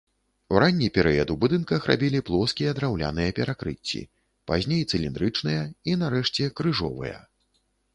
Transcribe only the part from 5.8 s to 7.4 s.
і, нарэшце, крыжовыя.